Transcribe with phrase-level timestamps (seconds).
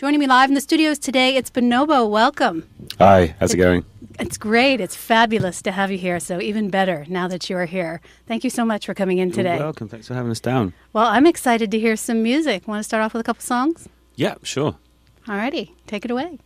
[0.00, 2.08] Joining me live in the studios today, it's Bonobo.
[2.08, 2.66] Welcome.
[2.98, 3.84] Hi, how's it going?
[4.18, 4.80] It's great.
[4.80, 6.18] It's fabulous to have you here.
[6.18, 8.00] So, even better now that you are here.
[8.26, 9.56] Thank you so much for coming in today.
[9.56, 9.88] You're welcome.
[9.88, 10.72] Thanks for having us down.
[10.94, 12.66] Well, I'm excited to hear some music.
[12.66, 13.90] Want to start off with a couple songs?
[14.16, 14.78] Yeah, sure.
[15.26, 16.38] Alrighty, take it away.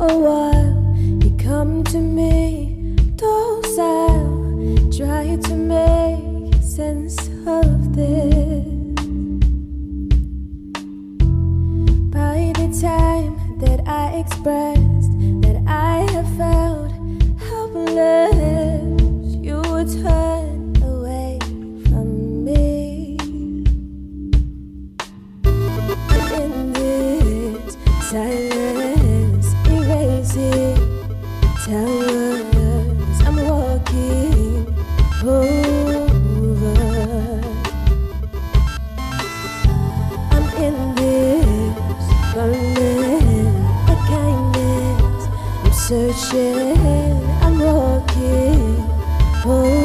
[0.00, 0.51] a while.
[46.14, 48.84] I'm rocking.
[49.46, 49.81] Oh.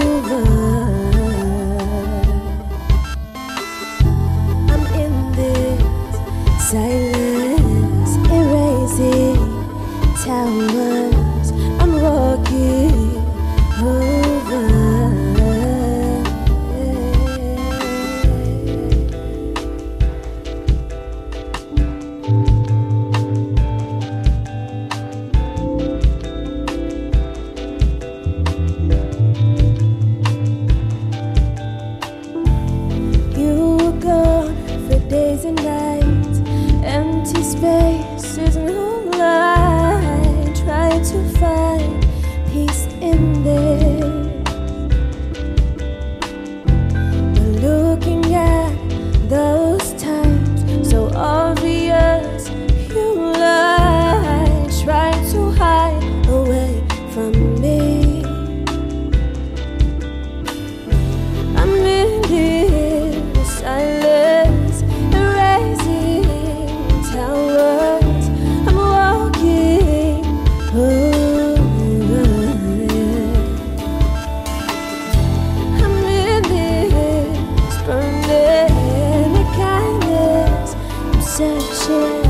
[81.56, 82.27] 这些。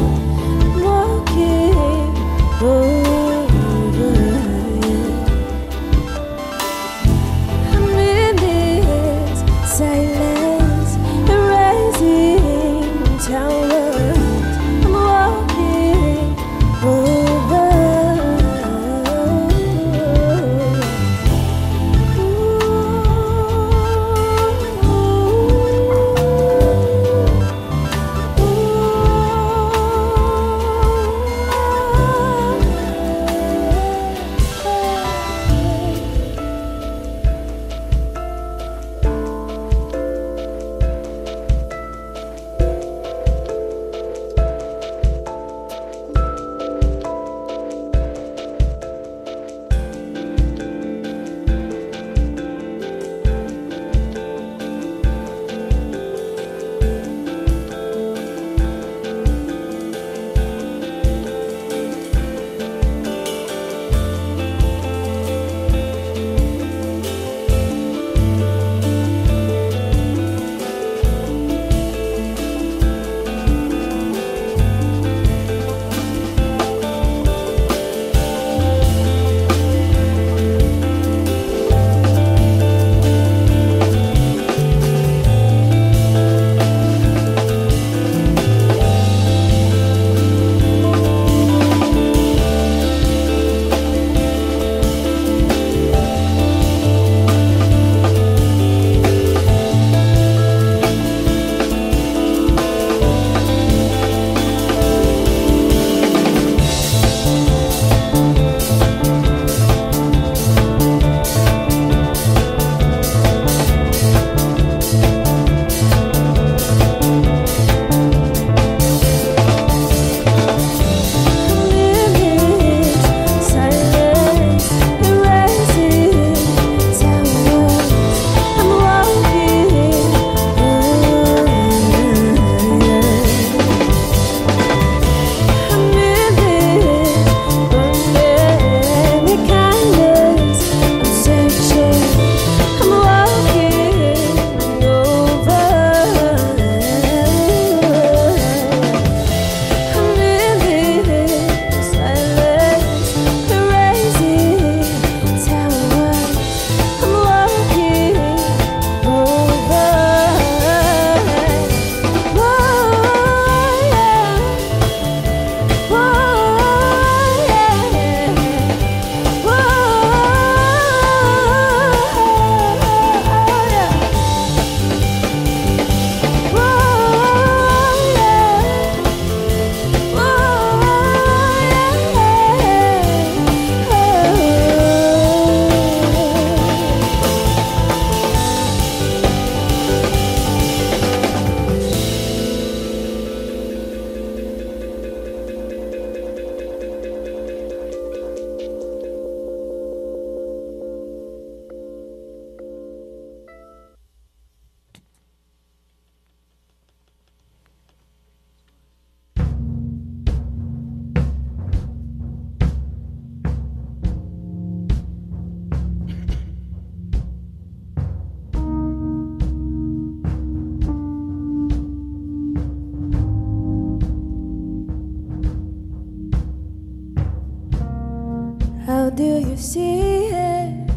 [229.57, 230.89] See it?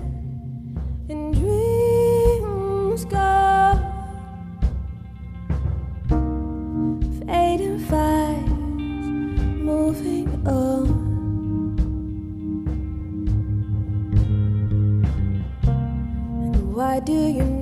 [1.09, 3.75] In dreams go
[7.27, 8.49] fading fires
[9.69, 10.87] moving on.
[16.45, 17.60] And why do you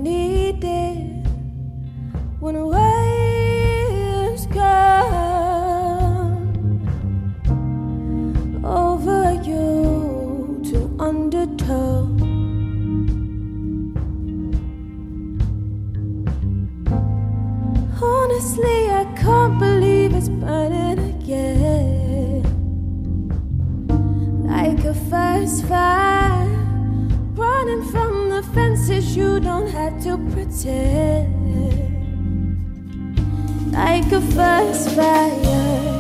[25.68, 26.48] fire,
[27.34, 31.28] running from the fences, you don't have to pretend.
[33.72, 35.98] Like a first fire.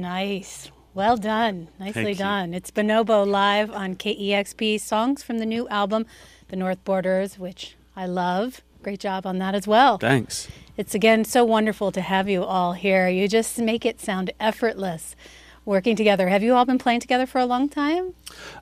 [0.00, 0.70] Nice.
[0.94, 1.68] Well done.
[1.78, 2.54] Nicely done.
[2.54, 6.06] It's Bonobo live on KEXP songs from the new album,
[6.48, 8.62] The North Borders, which I love.
[8.82, 9.98] Great job on that as well.
[9.98, 10.48] Thanks.
[10.76, 13.08] It's again so wonderful to have you all here.
[13.08, 15.16] You just make it sound effortless.
[15.64, 16.28] working together.
[16.28, 18.14] Have you all been playing together for a long time?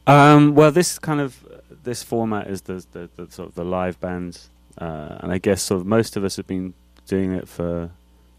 [0.07, 1.47] Um, well, this kind of
[1.85, 4.41] this format is the, the, the sort of the live band,
[4.79, 6.75] uh, and I guess sort of most of us have been
[7.07, 7.91] doing it for.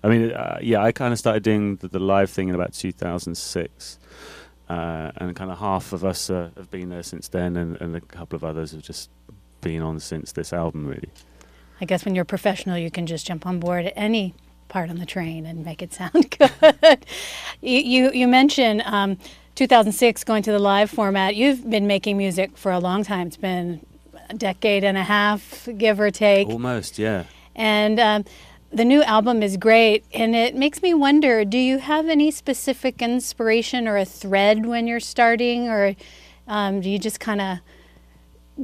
[0.05, 2.73] I mean, uh, yeah, I kind of started doing the, the, live thing in about
[2.73, 3.99] 2006,
[4.69, 7.95] uh, and kind of half of us uh, have been there since then, and, and
[7.95, 9.09] a couple of others have just
[9.61, 11.09] been on since this album, really.
[11.81, 14.35] I guess when you're professional, you can just jump on board at any
[14.67, 17.05] part on the train and make it sound good.
[17.61, 19.17] you, you, you mentioned um,
[19.55, 21.35] 2006 going to the live format.
[21.35, 23.25] You've been making music for a long time.
[23.25, 23.83] It's been
[24.29, 26.47] a decade and a half, give or take.
[26.47, 27.23] Almost, yeah.
[27.55, 28.25] And um,
[28.75, 33.01] the new album is great, and it makes me wonder: Do you have any specific
[33.01, 35.95] inspiration or a thread when you're starting, or
[36.47, 37.59] um, do you just kind of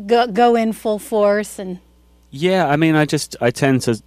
[0.05, 1.79] go go in full force and?
[2.29, 4.01] Yeah, I mean, I just I tend to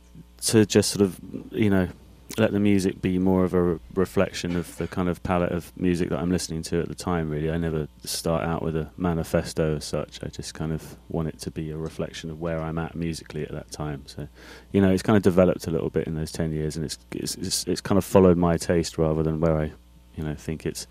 [0.48, 1.18] to just sort of
[1.50, 1.88] you know
[2.36, 5.72] let the music be more of a re- reflection of the kind of palette of
[5.76, 7.30] music that I'm listening to at the time.
[7.30, 10.20] Really, I never start out with a manifesto as such.
[10.22, 13.42] I just kind of want it to be a reflection of where I'm at musically
[13.42, 14.02] at that time.
[14.06, 14.26] So,
[14.72, 16.98] you know, it's kind of developed a little bit in those ten years, and it's
[17.12, 19.72] it's it's, it's kind of followed my taste rather than where I,
[20.16, 20.86] you know, think it's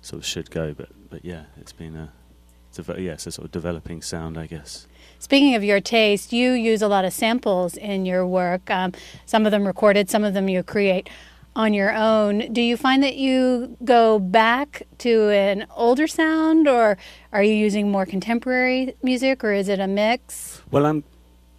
[0.00, 0.74] sort of should go.
[0.74, 2.12] But but yeah, it's been a,
[2.78, 4.86] yeah, it's a sort of developing sound, I guess.
[5.18, 8.68] Speaking of your taste, you use a lot of samples in your work.
[8.70, 8.92] Um,
[9.24, 11.08] some of them recorded, some of them you create
[11.54, 12.52] on your own.
[12.52, 16.96] Do you find that you go back to an older sound, or
[17.32, 20.62] are you using more contemporary music, or is it a mix?
[20.70, 21.04] Well, I'm.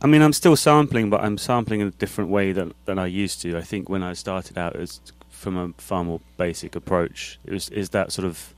[0.01, 3.05] I mean, I'm still sampling, but I'm sampling in a different way than, than I
[3.05, 3.57] used to.
[3.57, 7.39] I think when I started out, it was from a far more basic approach.
[7.45, 8.53] It was is that sort of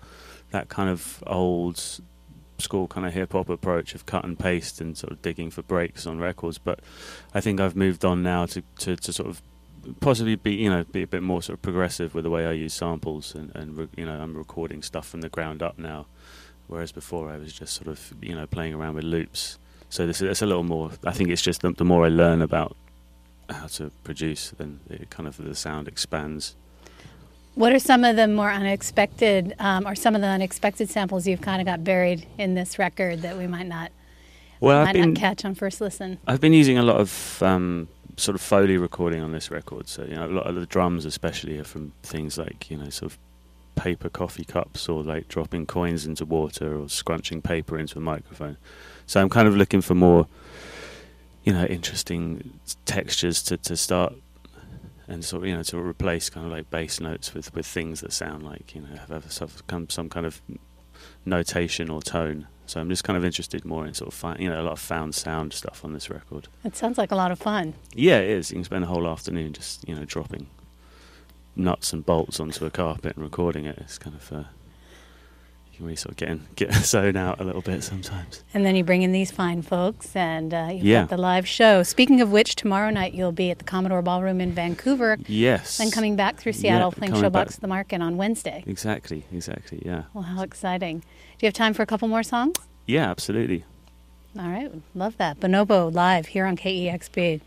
[0.52, 2.00] that kind of old
[2.58, 5.62] school kind of hip hop approach of cut and paste and sort of digging for
[5.62, 6.58] breaks on records.
[6.58, 6.80] But
[7.34, 9.42] I think I've moved on now to, to, to sort of
[10.00, 12.52] possibly be you know be a bit more sort of progressive with the way I
[12.52, 16.08] use samples and, and re- you know I'm recording stuff from the ground up now,
[16.68, 19.58] whereas before I was just sort of you know playing around with loops.
[19.90, 20.92] So this is a little more.
[21.06, 22.76] I think it's just the, the more I learn about
[23.50, 26.56] how to produce, then it kind of the sound expands.
[27.56, 31.42] What are some of the more unexpected, um, or some of the unexpected samples you've
[31.42, 33.92] kind of got buried in this record that we might not,
[34.60, 36.18] well, might been, not catch on first listen?
[36.28, 39.88] I've been using a lot of um, sort of foley recording on this record.
[39.88, 42.90] So you know, a lot of the drums, especially, are from things like you know,
[42.90, 43.20] sort of
[43.76, 48.58] paper coffee cups, or like dropping coins into water, or scrunching paper into a microphone.
[49.06, 50.28] So I'm kind of looking for more,
[51.46, 54.14] you know, interesting textures to to start
[55.08, 58.02] and sort of, you know to replace kind of like bass notes with, with things
[58.02, 60.42] that sound like you know have some some kind of
[61.26, 62.48] notation or tone.
[62.68, 64.74] So I'm just kind of interested more in sort of find, you know a lot
[64.74, 66.48] of found sound stuff on this record.
[66.64, 67.76] It sounds like a lot of fun.
[67.94, 68.52] Yeah, it is.
[68.52, 70.48] You can spend a whole afternoon just you know dropping
[71.56, 73.78] nuts and bolts onto a carpet and recording it.
[73.78, 74.44] It's kind of uh,
[75.76, 78.44] can really sort of get in, get zone out a little bit sometimes.
[78.54, 81.02] And then you bring in these fine folks, and uh, you've yeah.
[81.02, 81.84] got the live show.
[81.84, 85.18] Speaking of which, tomorrow night you'll be at the Commodore Ballroom in Vancouver.
[85.28, 85.78] Yes.
[85.78, 88.64] Then coming back through Seattle, yeah, playing Showbox the Market on Wednesday.
[88.68, 90.04] Exactly, exactly, yeah.
[90.14, 91.00] Well, how exciting!
[91.00, 91.06] Do
[91.42, 92.58] you have time for a couple more songs?
[92.86, 93.66] Yeah, absolutely.
[94.38, 95.40] All right, love that.
[95.40, 97.42] Bonobo live here on KEXP.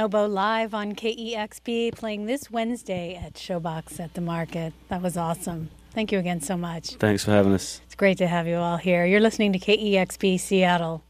[0.00, 4.72] Bonobo live on KEXP playing this Wednesday at Showbox at the Market.
[4.88, 5.68] That was awesome.
[5.92, 6.94] Thank you again so much.
[6.94, 7.82] Thanks for having us.
[7.84, 9.04] It's great to have you all here.
[9.04, 11.04] You're listening to KEXP Seattle.